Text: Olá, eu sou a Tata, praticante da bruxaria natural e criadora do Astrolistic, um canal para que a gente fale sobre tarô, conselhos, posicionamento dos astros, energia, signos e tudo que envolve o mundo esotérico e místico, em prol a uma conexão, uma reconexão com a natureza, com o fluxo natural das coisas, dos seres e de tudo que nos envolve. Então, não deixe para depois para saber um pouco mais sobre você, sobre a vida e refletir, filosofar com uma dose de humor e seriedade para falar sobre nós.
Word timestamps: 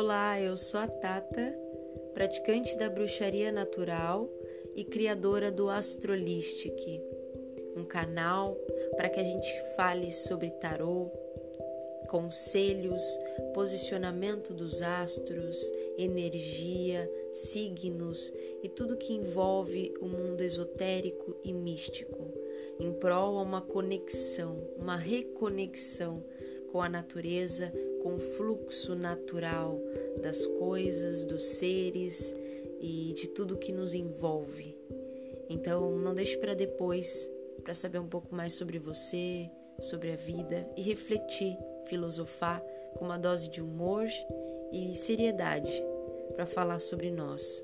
Olá, 0.00 0.40
eu 0.40 0.56
sou 0.56 0.78
a 0.78 0.86
Tata, 0.86 1.58
praticante 2.14 2.78
da 2.78 2.88
bruxaria 2.88 3.50
natural 3.50 4.30
e 4.76 4.84
criadora 4.84 5.50
do 5.50 5.68
Astrolistic, 5.68 7.02
um 7.76 7.84
canal 7.84 8.56
para 8.96 9.08
que 9.08 9.18
a 9.18 9.24
gente 9.24 9.52
fale 9.74 10.12
sobre 10.12 10.52
tarô, 10.52 11.10
conselhos, 12.08 13.02
posicionamento 13.52 14.54
dos 14.54 14.82
astros, 14.82 15.58
energia, 15.98 17.10
signos 17.32 18.32
e 18.62 18.68
tudo 18.68 18.96
que 18.96 19.12
envolve 19.12 19.92
o 20.00 20.06
mundo 20.06 20.42
esotérico 20.42 21.36
e 21.42 21.52
místico, 21.52 22.32
em 22.78 22.92
prol 22.92 23.36
a 23.36 23.42
uma 23.42 23.62
conexão, 23.62 24.62
uma 24.76 24.96
reconexão 24.96 26.22
com 26.70 26.80
a 26.80 26.88
natureza, 26.88 27.72
com 28.08 28.14
o 28.14 28.18
fluxo 28.18 28.94
natural 28.94 29.78
das 30.22 30.46
coisas, 30.46 31.26
dos 31.26 31.44
seres 31.44 32.34
e 32.80 33.12
de 33.12 33.28
tudo 33.28 33.58
que 33.58 33.70
nos 33.70 33.94
envolve. 33.94 34.74
Então, 35.50 35.98
não 35.98 36.14
deixe 36.14 36.38
para 36.38 36.54
depois 36.54 37.30
para 37.62 37.74
saber 37.74 37.98
um 37.98 38.08
pouco 38.08 38.34
mais 38.34 38.54
sobre 38.54 38.78
você, 38.78 39.50
sobre 39.78 40.10
a 40.10 40.16
vida 40.16 40.66
e 40.74 40.80
refletir, 40.80 41.54
filosofar 41.84 42.64
com 42.96 43.04
uma 43.04 43.18
dose 43.18 43.50
de 43.50 43.60
humor 43.60 44.06
e 44.72 44.96
seriedade 44.96 45.70
para 46.34 46.46
falar 46.46 46.78
sobre 46.78 47.10
nós. 47.10 47.62